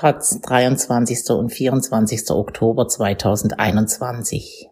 [0.00, 1.28] Taz 23.
[1.28, 2.30] und 24.
[2.30, 4.70] Oktober 2021.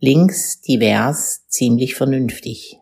[0.00, 2.80] Links, divers, ziemlich vernünftig.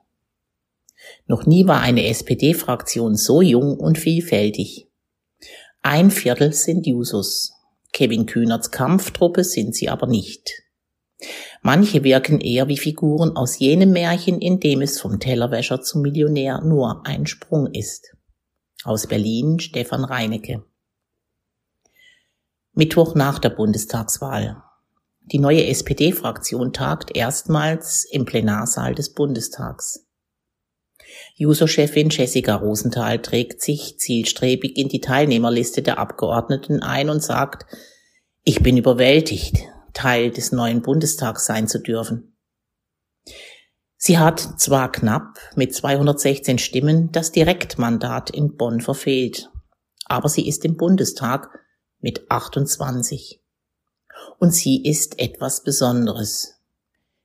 [1.26, 4.88] Noch nie war eine SPD-Fraktion so jung und vielfältig.
[5.82, 7.52] Ein Viertel sind Jusos.
[7.92, 10.62] Kevin Kühnerts Kampftruppe sind sie aber nicht.
[11.60, 16.62] Manche wirken eher wie Figuren aus jenem Märchen, in dem es vom Tellerwäscher zum Millionär
[16.62, 18.16] nur ein Sprung ist.
[18.82, 20.64] Aus Berlin Stefan Reinecke.
[22.72, 24.62] Mittwoch nach der Bundestagswahl.
[25.22, 30.06] Die neue SPD-Fraktion tagt erstmals im Plenarsaal des Bundestags.
[31.34, 37.66] Juso-Chefin Jessica Rosenthal trägt sich zielstrebig in die Teilnehmerliste der Abgeordneten ein und sagt,
[38.42, 39.58] ich bin überwältigt,
[39.92, 42.36] Teil des neuen Bundestags sein zu dürfen.
[43.96, 49.50] Sie hat zwar knapp mit 216 Stimmen das Direktmandat in Bonn verfehlt,
[50.06, 51.50] aber sie ist im Bundestag
[52.00, 53.40] mit 28.
[54.38, 56.60] Und sie ist etwas Besonderes.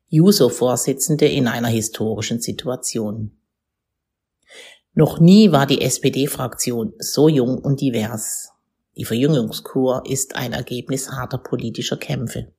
[0.09, 3.31] Juso-Vorsitzende in einer historischen Situation.
[4.94, 8.52] Noch nie war die SPD-Fraktion so jung und divers.
[8.96, 12.53] Die Verjüngungskur ist ein Ergebnis harter politischer Kämpfe.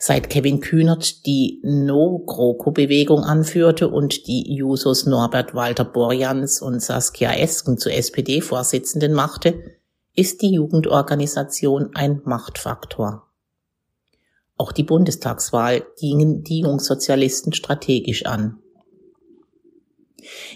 [0.00, 7.76] Seit Kevin Kühnert die No-GroKo-Bewegung anführte und die Jusos Norbert Walter Borjans und Saskia Esken
[7.76, 9.77] zu SPD-Vorsitzenden machte,
[10.18, 13.28] ist die Jugendorganisation ein Machtfaktor.
[14.56, 18.58] Auch die Bundestagswahl gingen die Jungsozialisten strategisch an.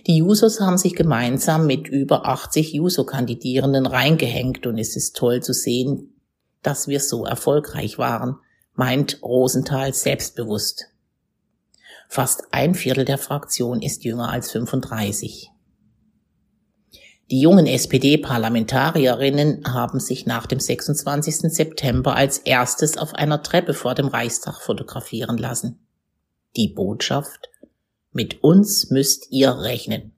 [0.08, 5.52] Die Jusos haben sich gemeinsam mit über 80 Juso-Kandidierenden reingehängt und es ist toll zu
[5.52, 6.12] sehen,
[6.62, 8.40] dass wir so erfolgreich waren,
[8.74, 10.88] meint Rosenthal selbstbewusst.
[12.08, 15.51] Fast ein Viertel der Fraktion ist jünger als 35.
[17.32, 21.50] Die jungen SPD-Parlamentarierinnen haben sich nach dem 26.
[21.50, 25.78] September als erstes auf einer Treppe vor dem Reichstag fotografieren lassen.
[26.56, 27.48] Die Botschaft,
[28.12, 30.12] mit uns müsst ihr rechnen.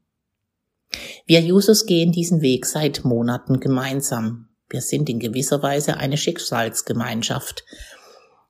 [1.24, 4.48] Wir Jusos gehen diesen Weg seit Monaten gemeinsam.
[4.68, 7.62] Wir sind in gewisser Weise eine Schicksalsgemeinschaft,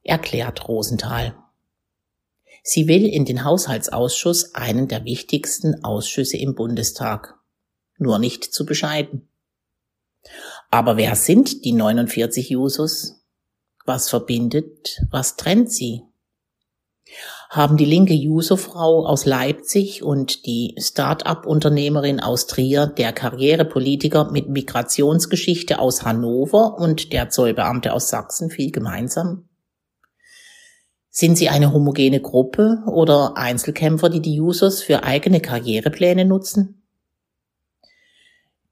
[0.04, 1.36] erklärt Rosenthal.
[2.62, 7.43] Sie will in den Haushaltsausschuss, einen der wichtigsten Ausschüsse im Bundestag
[7.98, 9.28] nur nicht zu bescheiden.
[10.70, 13.24] Aber wer sind die 49 Jusos?
[13.84, 16.02] Was verbindet, was trennt sie?
[17.50, 25.78] Haben die linke Juso-Frau aus Leipzig und die Start-up-Unternehmerin aus Trier, der Karrierepolitiker mit Migrationsgeschichte
[25.78, 29.48] aus Hannover und der Zollbeamte aus Sachsen viel gemeinsam?
[31.10, 36.83] Sind sie eine homogene Gruppe oder Einzelkämpfer, die die Jusos für eigene Karrierepläne nutzen?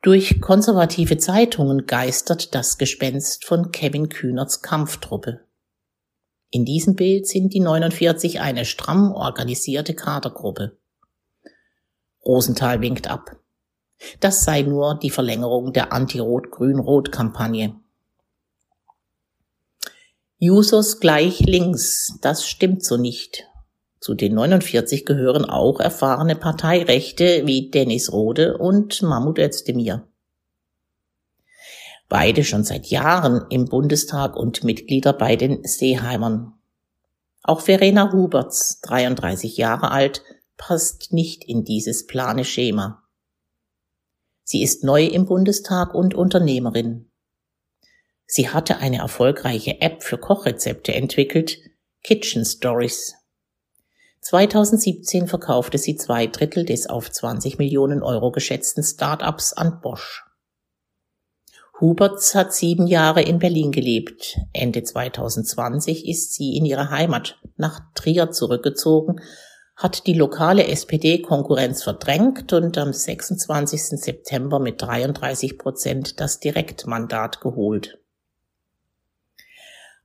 [0.02, 5.46] Durch konservative Zeitungen geistert das Gespenst von Kevin Kühnerts Kampftruppe.
[6.50, 10.76] In diesem Bild sind die 49 eine stramm organisierte Kadergruppe.
[12.26, 13.36] Rosenthal winkt ab.
[14.18, 17.76] Das sei nur die Verlängerung der Anti-Rot-Grün-Rot-Kampagne.
[20.38, 23.46] Jusos gleich links, das stimmt so nicht.
[24.02, 30.08] Zu den 49 gehören auch erfahrene Parteirechte wie Dennis Rode und Mahmoud Özdemir.
[32.08, 36.54] Beide schon seit Jahren im Bundestag und Mitglieder bei den Seeheimern.
[37.44, 40.24] Auch Verena Huberts, 33 Jahre alt,
[40.56, 43.04] passt nicht in dieses plane Schema.
[44.42, 47.08] Sie ist neu im Bundestag und Unternehmerin.
[48.26, 51.58] Sie hatte eine erfolgreiche App für Kochrezepte entwickelt,
[52.02, 53.14] Kitchen Stories.
[54.22, 60.24] 2017 verkaufte sie zwei Drittel des auf 20 Millionen Euro geschätzten Start-ups an Bosch.
[61.80, 64.38] Huberts hat sieben Jahre in Berlin gelebt.
[64.52, 69.20] Ende 2020 ist sie in ihre Heimat nach Trier zurückgezogen,
[69.74, 74.00] hat die lokale SPD-Konkurrenz verdrängt und am 26.
[74.00, 77.98] September mit 33 Prozent das Direktmandat geholt.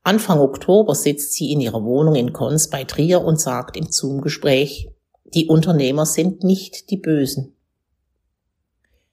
[0.07, 4.89] Anfang Oktober sitzt sie in ihrer Wohnung in Konz bei Trier und sagt im Zoom-Gespräch,
[5.25, 7.57] die Unternehmer sind nicht die Bösen.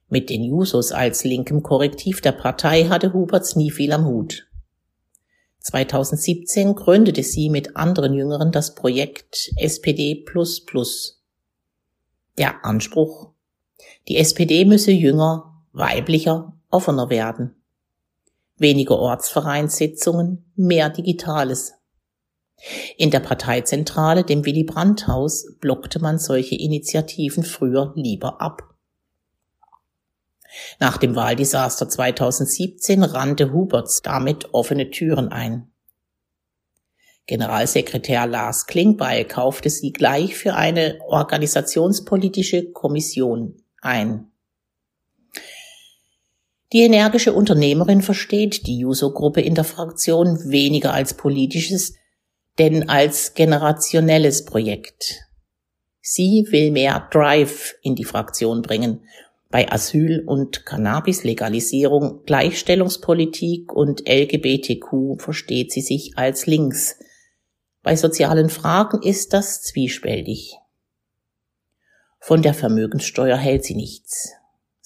[0.09, 4.47] Mit den Jusos als linkem Korrektiv der Partei hatte Huberts nie viel am Hut.
[5.59, 10.25] 2017 gründete sie mit anderen Jüngeren das Projekt SPD++.
[12.39, 13.33] Der Anspruch,
[14.07, 17.57] die SPD müsse jünger, weiblicher, offener werden
[18.57, 21.75] weniger Ortsvereinssitzungen, mehr Digitales.
[22.97, 28.75] In der Parteizentrale, dem Willy Brandt Haus, blockte man solche Initiativen früher lieber ab.
[30.79, 35.71] Nach dem Wahldesaster 2017 rannte Huberts damit offene Türen ein.
[37.27, 44.31] Generalsekretär Lars Klingbeil kaufte sie gleich für eine organisationspolitische Kommission ein.
[46.75, 51.95] Die energische Unternehmerin versteht die Juso-Gruppe in der Fraktion weniger als politisches,
[52.59, 55.21] denn als generationelles Projekt.
[56.01, 59.07] Sie will mehr Drive in die Fraktion bringen
[59.55, 66.99] bei Asyl- und Cannabis-Legalisierung, Gleichstellungspolitik und LGBTQ versteht sie sich als links.
[67.85, 70.57] Bei sozialen Fragen ist das zwiespältig.
[72.19, 74.33] Von der Vermögenssteuer hält sie nichts.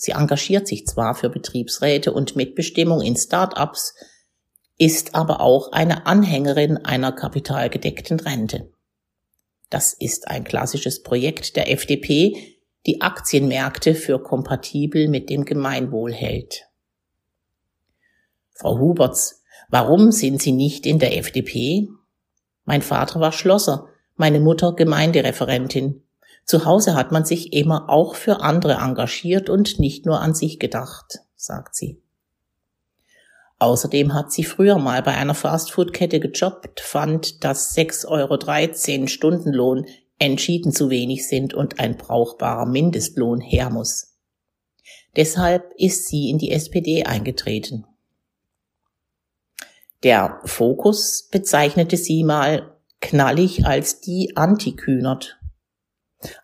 [0.00, 3.96] Sie engagiert sich zwar für Betriebsräte und Mitbestimmung in Start-ups,
[4.78, 8.70] ist aber auch eine Anhängerin einer kapitalgedeckten Rente.
[9.70, 12.56] Das ist ein klassisches Projekt der FDP,
[12.86, 16.68] die Aktienmärkte für kompatibel mit dem Gemeinwohl hält.
[18.54, 21.88] Frau Huberts, warum sind Sie nicht in der FDP?
[22.64, 26.04] Mein Vater war Schlosser, meine Mutter Gemeindereferentin.
[26.48, 30.58] Zu Hause hat man sich immer auch für andere engagiert und nicht nur an sich
[30.58, 32.00] gedacht, sagt sie.
[33.58, 38.08] Außerdem hat sie früher mal bei einer Fastfood-Kette gejobbt, fand, dass 6,13
[39.00, 39.84] Euro Stundenlohn
[40.18, 44.16] entschieden zu wenig sind und ein brauchbarer Mindestlohn her muss.
[45.16, 47.84] Deshalb ist sie in die SPD eingetreten.
[50.02, 55.37] Der Fokus bezeichnete sie mal knallig als die Antikühnert.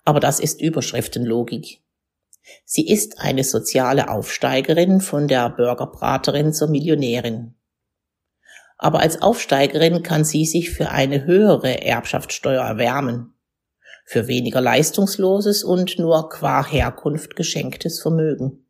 [0.05, 1.81] Aber das ist Überschriftenlogik.
[2.65, 7.55] Sie ist eine soziale Aufsteigerin von der Burgerbraterin zur Millionärin.
[8.77, 13.35] Aber als Aufsteigerin kann sie sich für eine höhere Erbschaftssteuer erwärmen
[14.05, 18.67] für weniger leistungsloses und nur qua Herkunft geschenktes Vermögen.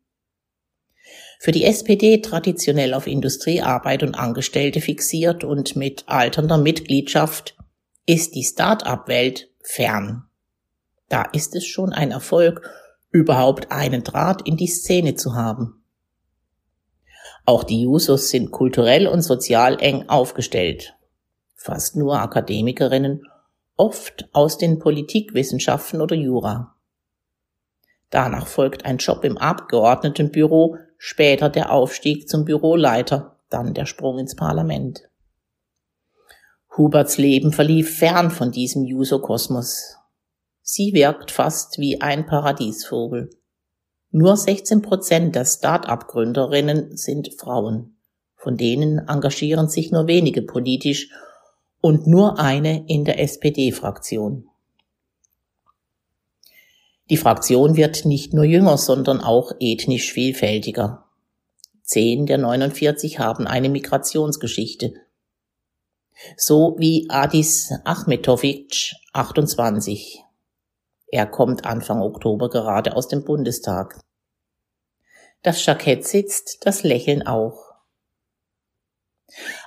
[1.39, 7.57] Für die SPD traditionell auf Industriearbeit und Angestellte fixiert und mit alternder Mitgliedschaft
[8.05, 10.23] ist die Start-up-Welt fern.
[11.15, 12.69] Da ist es schon ein Erfolg,
[13.09, 15.81] überhaupt einen Draht in die Szene zu haben.
[17.45, 20.97] Auch die Jusos sind kulturell und sozial eng aufgestellt.
[21.53, 23.21] Fast nur Akademikerinnen
[23.77, 26.75] oft aus den Politikwissenschaften oder Jura.
[28.09, 34.35] Danach folgt ein Job im Abgeordnetenbüro, später der Aufstieg zum Büroleiter, dann der Sprung ins
[34.35, 35.09] Parlament.
[36.75, 39.95] Huberts Leben verlief fern von diesem Juso-Kosmos.
[40.67, 43.29] Sie wirkt fast wie ein Paradiesvogel.
[44.09, 47.97] Nur 16 Prozent der Start-up-Gründerinnen sind Frauen.
[48.35, 51.11] Von denen engagieren sich nur wenige politisch
[51.81, 54.49] und nur eine in der SPD-Fraktion.
[57.11, 61.05] Die Fraktion wird nicht nur jünger, sondern auch ethnisch vielfältiger.
[61.83, 64.95] Zehn der 49 haben eine Migrationsgeschichte.
[66.37, 70.24] So wie Adis Achmetovic, 28.
[71.15, 73.97] Er kommt Anfang Oktober gerade aus dem Bundestag.
[75.43, 77.71] Das Jackett sitzt, das Lächeln auch.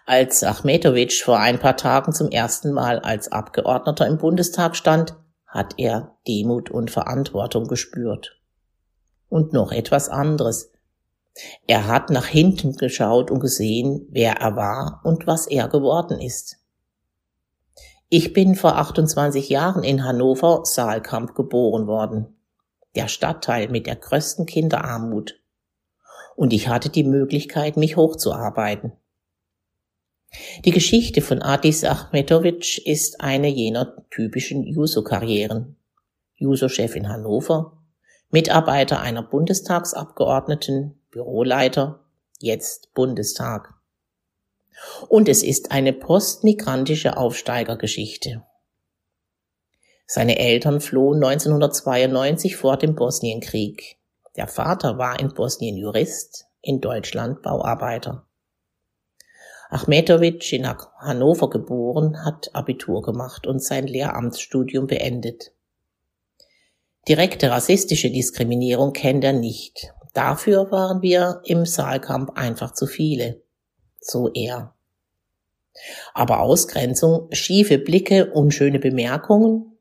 [0.04, 5.16] Als Achmetovic vor ein paar Tagen zum ersten Mal als Abgeordneter im Bundestag stand,
[5.46, 8.38] hat er Demut und Verantwortung gespürt.
[9.30, 10.70] Und noch etwas anderes.
[11.66, 16.58] Er hat nach hinten geschaut und gesehen, wer er war und was er geworden ist.
[18.10, 22.38] Ich bin vor 28 Jahren in Hannover Saalkamp geboren worden.
[22.94, 25.38] Der Stadtteil mit der größten Kinderarmut.
[26.34, 28.92] Und ich hatte die Möglichkeit, mich hochzuarbeiten.
[30.64, 35.76] Die Geschichte von Adis Achmetovic ist eine jener typischen Juso-Karrieren.
[36.36, 37.78] Juso-Chef in Hannover,
[38.30, 42.06] Mitarbeiter einer Bundestagsabgeordneten, Büroleiter,
[42.38, 43.77] jetzt Bundestag.
[45.08, 48.42] Und es ist eine postmigrantische Aufsteigergeschichte.
[50.06, 53.98] Seine Eltern flohen 1992 vor dem Bosnienkrieg.
[54.36, 58.26] Der Vater war in Bosnien Jurist, in Deutschland Bauarbeiter.
[59.70, 65.52] Achmetovic in Hannover geboren, hat Abitur gemacht und sein Lehramtsstudium beendet.
[67.06, 69.92] Direkte rassistische Diskriminierung kennt er nicht.
[70.14, 73.42] Dafür waren wir im Saalkamp einfach zu viele.
[74.00, 74.74] So er.
[76.14, 79.78] Aber Ausgrenzung, schiefe Blicke, unschöne Bemerkungen?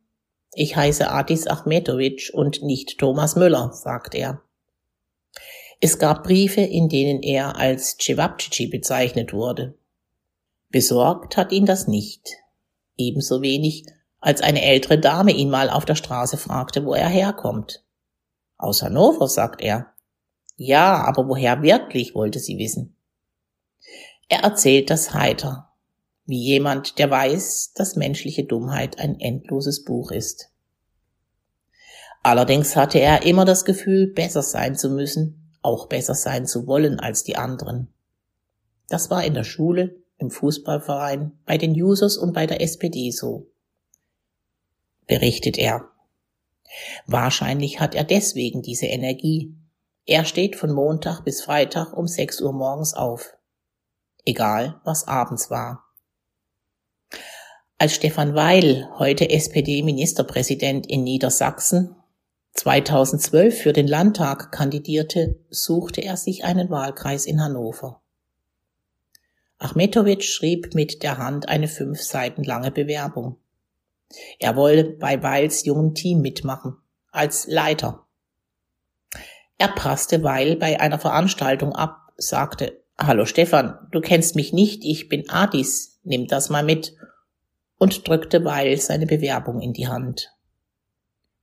[0.53, 4.41] Ich heiße Adis Achmetovic und nicht Thomas Müller, sagt er.
[5.79, 9.77] Es gab Briefe, in denen er als Cevapcici bezeichnet wurde.
[10.69, 12.29] Besorgt hat ihn das nicht.
[12.97, 13.85] Ebenso wenig,
[14.19, 17.83] als eine ältere Dame ihn mal auf der Straße fragte, wo er herkommt.
[18.57, 19.93] Aus Hannover, sagt er.
[20.55, 22.96] Ja, aber woher wirklich, wollte sie wissen.
[24.29, 25.71] Er erzählt das heiter,
[26.25, 30.51] wie jemand, der weiß, dass menschliche Dummheit ein endloses Buch ist.
[32.23, 36.99] Allerdings hatte er immer das Gefühl, besser sein zu müssen, auch besser sein zu wollen
[36.99, 37.93] als die anderen.
[38.89, 43.47] Das war in der Schule, im Fußballverein, bei den Users und bei der SPD so.
[45.05, 45.89] Berichtet er.
[47.05, 49.55] Wahrscheinlich hat er deswegen diese Energie.
[50.05, 53.36] Er steht von Montag bis Freitag um 6 Uhr morgens auf.
[54.27, 55.85] Egal, was abends war.
[57.77, 61.95] Als Stefan Weil, heute SPD-Ministerpräsident in Niedersachsen,
[62.51, 68.01] 2012 für den Landtag kandidierte, suchte er sich einen Wahlkreis in Hannover.
[69.59, 73.37] Achmetovic schrieb mit der Hand eine fünf Seiten lange Bewerbung.
[74.39, 76.75] Er wolle bei Weils jungen Team mitmachen,
[77.11, 78.05] als Leiter.
[79.57, 85.07] Er passte Weil bei einer Veranstaltung ab, sagte, Hallo Stefan, du kennst mich nicht, ich
[85.07, 86.95] bin Adis, nimm das mal mit,
[87.77, 90.33] und drückte Weil seine Bewerbung in die Hand.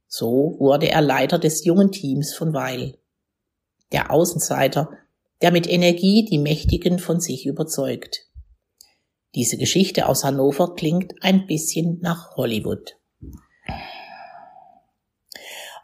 [0.08, 2.98] So wurde er Leiter des jungen Teams von Weil.
[3.92, 4.90] Der Außenseiter,
[5.42, 8.26] der mit Energie die Mächtigen von sich überzeugt.
[9.36, 12.96] Diese Geschichte aus Hannover klingt ein bisschen nach Hollywood.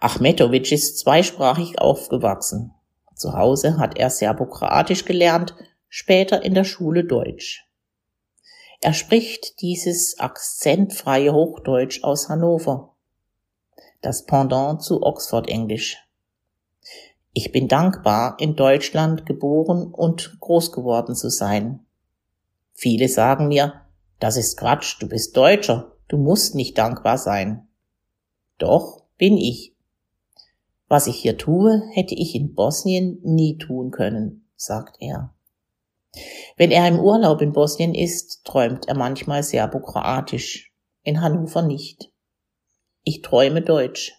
[0.01, 2.73] Achmetovic ist zweisprachig aufgewachsen.
[3.21, 5.55] Zu Hause hat er Serbokroatisch gelernt,
[5.91, 7.69] später in der Schule Deutsch.
[8.81, 12.95] Er spricht dieses akzentfreie Hochdeutsch aus Hannover
[14.01, 15.99] das Pendant zu Oxford-Englisch.
[17.35, 21.85] Ich bin dankbar, in Deutschland geboren und groß geworden zu sein.
[22.73, 23.83] Viele sagen mir,
[24.19, 27.69] das ist Quatsch, du bist Deutscher, du musst nicht dankbar sein.
[28.57, 29.77] Doch bin ich.
[30.91, 35.33] Was ich hier tue, hätte ich in Bosnien nie tun können, sagt er.
[36.57, 40.73] Wenn er im Urlaub in Bosnien ist, träumt er manchmal serbokroatisch,
[41.05, 42.11] in Hannover nicht.
[43.05, 44.15] Ich träume Deutsch.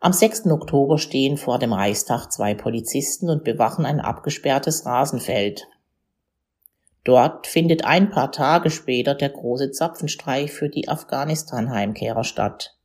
[0.00, 0.46] Am 6.
[0.46, 5.68] Oktober stehen vor dem Reichstag zwei Polizisten und bewachen ein abgesperrtes Rasenfeld.
[7.04, 12.76] Dort findet ein paar Tage später der große Zapfenstreich für die Afghanistan-Heimkehrer statt.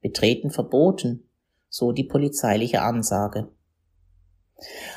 [0.00, 1.28] Betreten verboten,
[1.68, 3.48] so die polizeiliche Ansage.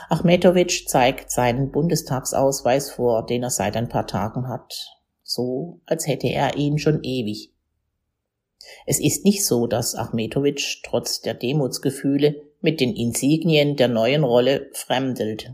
[0.10, 6.28] Achmetovic zeigt seinen Bundestagsausweis vor, den er seit ein paar Tagen hat, so als hätte
[6.28, 7.54] er ihn schon ewig.
[8.86, 14.70] Es ist nicht so, dass Achmetovic trotz der Demutsgefühle mit den Insignien der neuen Rolle
[14.74, 15.52] fremdelt.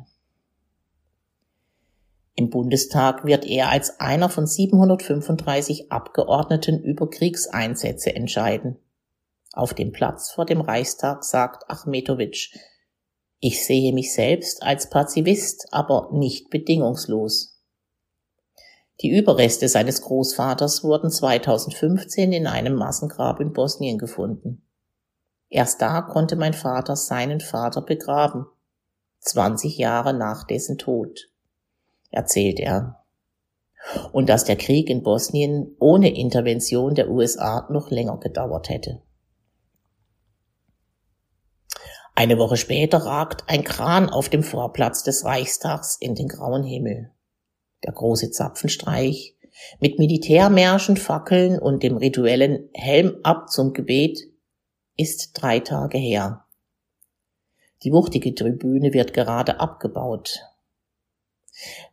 [2.35, 8.77] Im Bundestag wird er als einer von 735 Abgeordneten über Kriegseinsätze entscheiden.
[9.57, 12.51] Auf dem Platz vor dem Reichstag sagt Achmetovic,
[13.39, 17.59] ich sehe mich selbst als Pazifist, aber nicht bedingungslos.
[19.01, 24.61] Die Überreste seines Großvaters wurden 2015 in einem Massengrab in Bosnien gefunden.
[25.49, 28.45] Erst da konnte mein Vater seinen Vater begraben,
[29.21, 31.31] 20 Jahre nach dessen Tod,
[32.11, 33.03] erzählt er.
[34.11, 39.01] Und dass der Krieg in Bosnien ohne Intervention der USA noch länger gedauert hätte.
[42.17, 47.11] Eine Woche später ragt ein Kran auf dem Vorplatz des Reichstags in den grauen Himmel
[47.83, 49.37] der große Zapfenstreich,
[49.79, 54.17] mit Militärmärschen, Fackeln und dem rituellen Helm ab zum Gebet,
[54.95, 56.47] ist drei Tage her.
[57.83, 60.39] Die wuchtige Tribüne wird gerade abgebaut.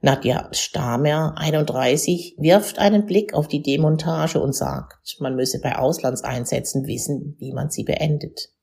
[0.00, 6.86] Nadja Stamer, 31, wirft einen Blick auf die Demontage und sagt, man müsse bei Auslandseinsätzen
[6.86, 8.54] wissen, wie man sie beendet.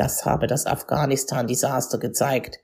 [0.00, 2.60] Das habe das Afghanistan-Desaster gezeigt.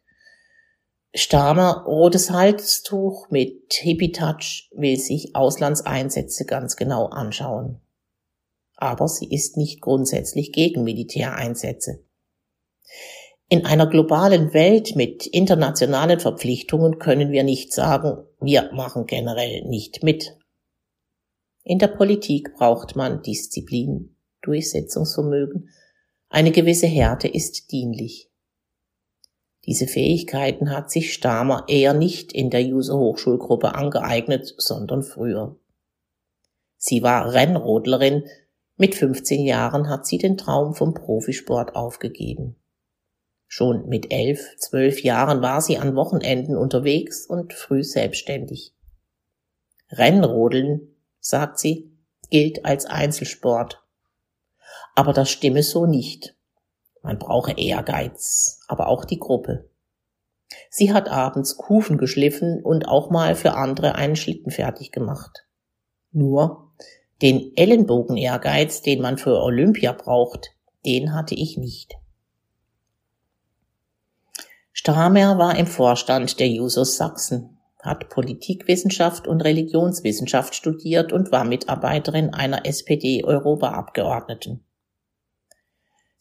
[1.15, 7.83] Stamer rotes Halstuch mit Hippie-Touch will sich Auslandseinsätze ganz genau anschauen.
[8.77, 12.07] Aber sie ist nicht grundsätzlich gegen Militäreinsätze.
[13.51, 20.03] In einer globalen Welt mit internationalen Verpflichtungen können wir nicht sagen, wir machen generell nicht
[20.03, 20.39] mit.
[21.65, 25.69] In der Politik braucht man Disziplin, Durchsetzungsvermögen,
[26.29, 28.31] eine gewisse Härte ist dienlich.
[29.65, 35.57] Diese Fähigkeiten hat sich Stamer eher nicht in der User Hochschulgruppe angeeignet, sondern früher.
[36.77, 38.25] Sie war Rennrodlerin,
[38.77, 42.57] mit 15 Jahren hat sie den Traum vom Profisport aufgegeben.
[43.49, 48.75] Schon mit elf, zwölf Jahren war sie an Wochenenden unterwegs und früh selbstständig.
[49.91, 51.97] Rennrodeln, sagt sie,
[52.31, 53.86] gilt als Einzelsport.
[54.97, 56.35] Aber das stimme so nicht.
[57.03, 59.71] Man brauche Ehrgeiz, aber auch die Gruppe.
[60.71, 65.47] Sie hat abends Kufen geschliffen und auch mal für andere einen Schlitten fertig gemacht.
[66.13, 66.73] Nur
[67.23, 70.53] den Ellenbogen-Ehrgeiz, den man für Olympia braucht,
[70.85, 71.97] den hatte ich nicht.
[74.73, 82.33] Stamer war im Vorstand der Jusos Sachsen, hat Politikwissenschaft und Religionswissenschaft studiert und war Mitarbeiterin
[82.33, 84.66] einer SPD-Europaabgeordneten.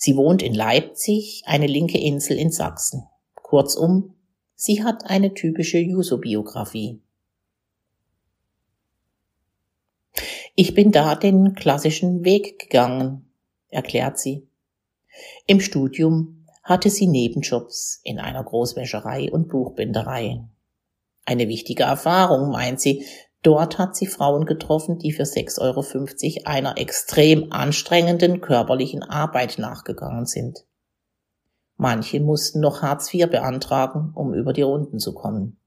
[0.05, 3.07] Sie wohnt in Leipzig, eine linke Insel in Sachsen.
[3.33, 4.13] Kurzum,
[4.53, 7.01] sie hat eine typische Juso-Biografie.
[10.53, 13.31] Ich bin da den klassischen Weg gegangen,
[13.69, 14.47] erklärt sie.
[15.47, 20.47] Im Studium hatte sie Nebenjobs in einer Großwäscherei und Buchbinderei.
[21.25, 23.07] Eine wichtige Erfahrung, meint sie,
[23.45, 30.25] Dort hat sie Frauen getroffen, die für 6,50 Euro einer extrem anstrengenden körperlichen Arbeit nachgegangen
[30.25, 30.65] sind.
[31.77, 35.59] Manche mussten noch Hartz IV beantragen, um über die Runden zu kommen.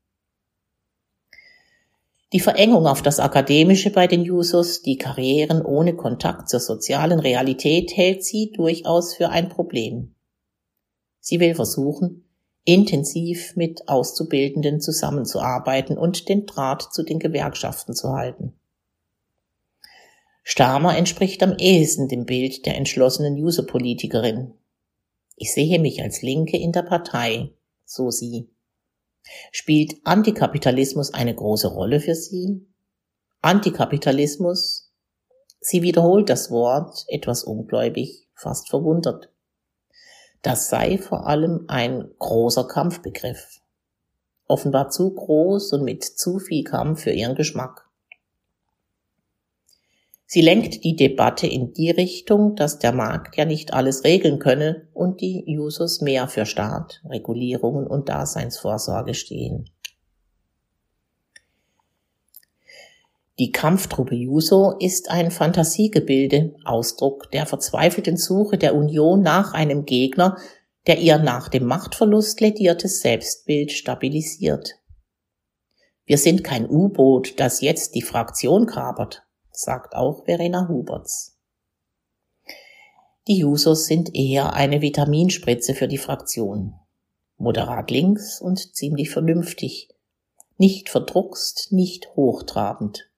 [2.32, 7.96] Die Verengung auf das Akademische bei den Jusos, die Karrieren ohne Kontakt zur sozialen Realität
[7.96, 10.16] hält sie durchaus für ein Problem.
[11.20, 12.27] Sie will versuchen,
[12.68, 18.52] intensiv mit Auszubildenden zusammenzuarbeiten und den Draht zu den Gewerkschaften zu halten.
[20.44, 24.52] Stamer entspricht am ehesten dem Bild der entschlossenen User-Politikerin.
[25.36, 27.52] Ich sehe mich als Linke in der Partei,
[27.86, 28.50] so sie.
[29.50, 32.66] Spielt Antikapitalismus eine große Rolle für sie?
[33.40, 34.92] Antikapitalismus?
[35.58, 39.30] Sie wiederholt das Wort, etwas ungläubig, fast verwundert.
[40.42, 43.60] Das sei vor allem ein großer Kampfbegriff.
[44.46, 47.88] Offenbar zu groß und mit zu viel Kampf für ihren Geschmack.
[50.30, 54.86] Sie lenkt die Debatte in die Richtung, dass der Markt ja nicht alles regeln könne
[54.92, 59.70] und die Users mehr für Staat, Regulierungen und Daseinsvorsorge stehen.
[63.38, 70.38] Die Kampftruppe Juso ist ein Fantasiegebilde, Ausdruck der verzweifelten Suche der Union nach einem Gegner,
[70.88, 74.74] der ihr nach dem Machtverlust lädiertes Selbstbild stabilisiert.
[76.04, 79.22] Wir sind kein U-Boot, das jetzt die Fraktion kapert,
[79.52, 81.38] sagt auch Verena Huberts.
[83.28, 86.74] Die Jusos sind eher eine Vitaminspritze für die Fraktion.
[87.36, 89.90] Moderat links und ziemlich vernünftig.
[90.56, 93.08] Nicht verdruckst, nicht hochtrabend.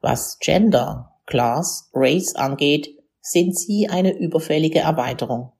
[0.00, 2.88] Was Gender, Class, Race angeht,
[3.20, 5.52] sind sie eine überfällige Erweiterung.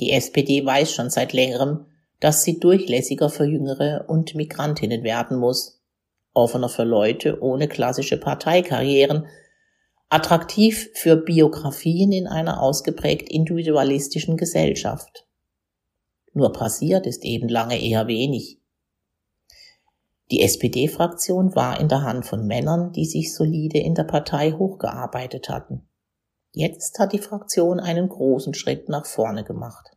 [0.00, 1.86] Die SPD weiß schon seit längerem,
[2.18, 5.82] dass sie durchlässiger für Jüngere und Migrantinnen werden muss,
[6.32, 9.26] offener für Leute ohne klassische Parteikarrieren,
[10.08, 15.26] attraktiv für Biografien in einer ausgeprägt individualistischen Gesellschaft.
[16.32, 18.59] Nur passiert ist eben lange eher wenig.
[20.30, 25.48] Die SPD-Fraktion war in der Hand von Männern, die sich solide in der Partei hochgearbeitet
[25.48, 25.88] hatten.
[26.52, 29.90] Jetzt hat die Fraktion einen großen Schritt nach vorne gemacht.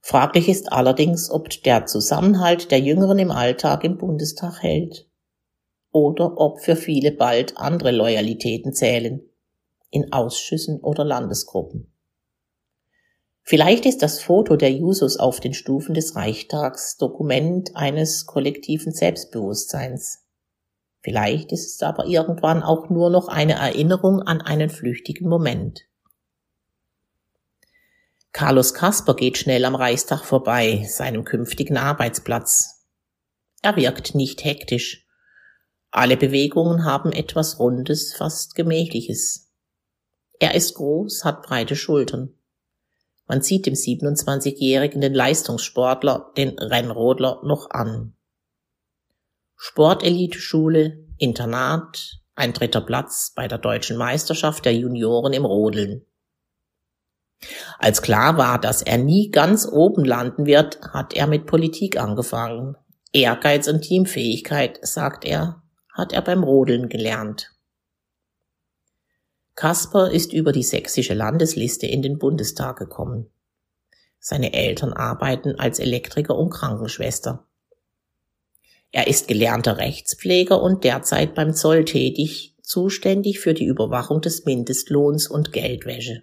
[0.00, 5.06] Fraglich ist allerdings, ob der Zusammenhalt der Jüngeren im Alltag im Bundestag hält
[5.90, 9.20] oder ob für viele bald andere Loyalitäten zählen,
[9.90, 11.92] in Ausschüssen oder Landesgruppen.
[13.48, 20.26] Vielleicht ist das Foto der Jusos auf den Stufen des Reichstags Dokument eines kollektiven Selbstbewusstseins.
[21.00, 25.86] Vielleicht ist es aber irgendwann auch nur noch eine Erinnerung an einen flüchtigen Moment.
[28.32, 32.84] Carlos Kasper geht schnell am Reichstag vorbei, seinem künftigen Arbeitsplatz.
[33.62, 35.06] Er wirkt nicht hektisch.
[35.90, 39.50] Alle Bewegungen haben etwas Rundes, fast Gemächliches.
[40.38, 42.34] Er ist groß, hat breite Schultern.
[43.28, 48.14] Man sieht dem 27-Jährigen den Leistungssportler, den Rennrodler, noch an.
[49.56, 56.06] Sporteliteschule, Internat, ein dritter Platz bei der deutschen Meisterschaft der Junioren im Rodeln.
[57.78, 62.76] Als klar war, dass er nie ganz oben landen wird, hat er mit Politik angefangen.
[63.12, 65.62] Ehrgeiz und Teamfähigkeit, sagt er,
[65.92, 67.50] hat er beim Rodeln gelernt.
[69.58, 73.28] Kasper ist über die sächsische Landesliste in den Bundestag gekommen.
[74.20, 77.44] Seine Eltern arbeiten als Elektriker und Krankenschwester.
[78.92, 85.26] Er ist gelernter Rechtspfleger und derzeit beim Zoll tätig, zuständig für die Überwachung des Mindestlohns
[85.26, 86.22] und Geldwäsche.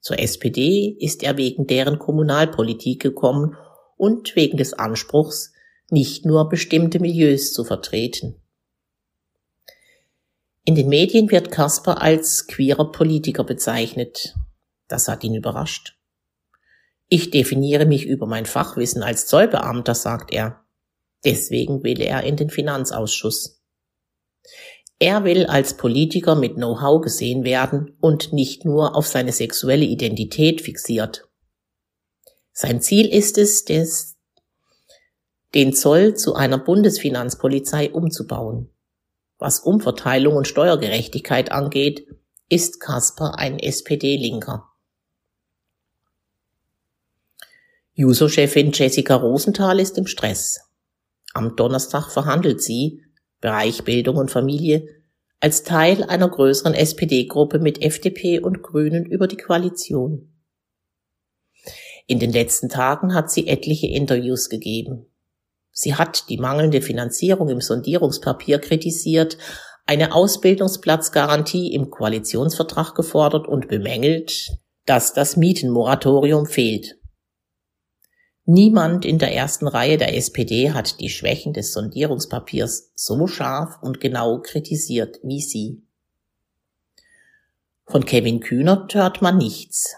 [0.00, 3.58] Zur SPD ist er wegen deren Kommunalpolitik gekommen
[3.98, 5.52] und wegen des Anspruchs,
[5.90, 8.40] nicht nur bestimmte Milieus zu vertreten.
[10.64, 14.34] In den Medien wird Kasper als queerer Politiker bezeichnet.
[14.86, 15.98] Das hat ihn überrascht.
[17.08, 20.64] Ich definiere mich über mein Fachwissen als Zollbeamter, sagt er.
[21.24, 23.62] Deswegen will er in den Finanzausschuss.
[24.98, 30.60] Er will als Politiker mit Know-how gesehen werden und nicht nur auf seine sexuelle Identität
[30.60, 31.28] fixiert.
[32.52, 34.16] Sein Ziel ist es, des,
[35.54, 38.70] den Zoll zu einer Bundesfinanzpolizei umzubauen.
[39.38, 42.06] Was Umverteilung und Steuergerechtigkeit angeht,
[42.48, 44.68] ist Kasper ein SPD-Linker.
[47.94, 50.60] Juso-Chefin Jessica Rosenthal ist im Stress.
[51.34, 53.04] Am Donnerstag verhandelt sie,
[53.40, 54.88] Bereich Bildung und Familie,
[55.40, 60.32] als Teil einer größeren SPD-Gruppe mit FDP und Grünen über die Koalition.
[62.08, 65.06] In den letzten Tagen hat sie etliche Interviews gegeben.
[65.80, 69.38] Sie hat die mangelnde Finanzierung im Sondierungspapier kritisiert,
[69.86, 76.98] eine Ausbildungsplatzgarantie im Koalitionsvertrag gefordert und bemängelt, dass das Mietenmoratorium fehlt.
[78.44, 84.00] Niemand in der ersten Reihe der SPD hat die Schwächen des Sondierungspapiers so scharf und
[84.00, 85.84] genau kritisiert wie sie.
[87.86, 89.94] Von Kevin Kühnert hört man nichts.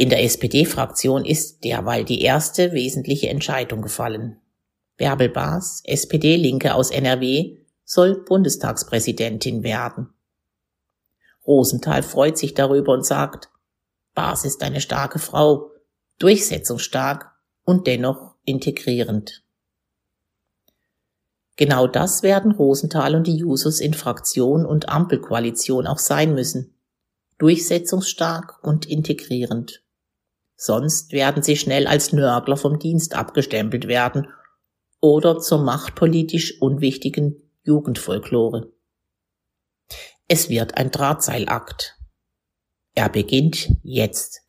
[0.00, 4.40] In der SPD-Fraktion ist derweil die erste wesentliche Entscheidung gefallen.
[4.96, 10.08] Bärbel Baas, SPD-Linke aus NRW, soll Bundestagspräsidentin werden.
[11.46, 13.50] Rosenthal freut sich darüber und sagt,
[14.14, 15.70] Baas ist eine starke Frau,
[16.18, 17.30] durchsetzungsstark
[17.64, 19.42] und dennoch integrierend.
[21.56, 26.74] Genau das werden Rosenthal und die Jusos in Fraktion und Ampelkoalition auch sein müssen.
[27.36, 29.82] Durchsetzungsstark und integrierend.
[30.62, 34.28] Sonst werden sie schnell als Nörgler vom Dienst abgestempelt werden
[35.00, 38.70] oder zur machtpolitisch unwichtigen Jugendfolklore.
[40.28, 41.96] Es wird ein Drahtseilakt.
[42.94, 44.42] Er beginnt jetzt.